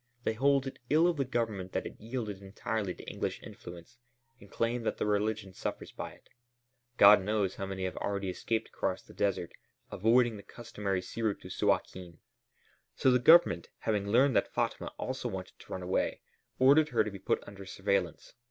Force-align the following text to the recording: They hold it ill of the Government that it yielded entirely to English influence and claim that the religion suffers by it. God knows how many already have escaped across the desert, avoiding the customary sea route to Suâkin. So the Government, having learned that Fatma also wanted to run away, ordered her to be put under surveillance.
They 0.23 0.33
hold 0.33 0.65
it 0.65 0.79
ill 0.89 1.05
of 1.05 1.17
the 1.17 1.25
Government 1.25 1.73
that 1.73 1.85
it 1.85 1.95
yielded 2.01 2.41
entirely 2.41 2.95
to 2.95 3.03
English 3.03 3.39
influence 3.43 3.99
and 4.39 4.49
claim 4.49 4.81
that 4.81 4.97
the 4.97 5.05
religion 5.05 5.53
suffers 5.53 5.91
by 5.91 6.13
it. 6.13 6.27
God 6.97 7.21
knows 7.21 7.53
how 7.57 7.67
many 7.67 7.87
already 7.87 8.25
have 8.29 8.35
escaped 8.35 8.69
across 8.69 9.03
the 9.03 9.13
desert, 9.13 9.51
avoiding 9.91 10.37
the 10.37 10.41
customary 10.41 11.03
sea 11.03 11.21
route 11.21 11.41
to 11.41 11.49
Suâkin. 11.49 12.17
So 12.95 13.11
the 13.11 13.19
Government, 13.19 13.69
having 13.81 14.07
learned 14.07 14.35
that 14.35 14.51
Fatma 14.51 14.87
also 14.97 15.29
wanted 15.29 15.59
to 15.59 15.71
run 15.71 15.83
away, 15.83 16.21
ordered 16.57 16.89
her 16.89 17.03
to 17.03 17.11
be 17.11 17.19
put 17.19 17.43
under 17.47 17.67
surveillance. 17.67 18.33